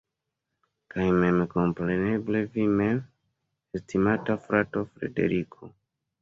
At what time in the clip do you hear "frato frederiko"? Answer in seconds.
4.47-5.71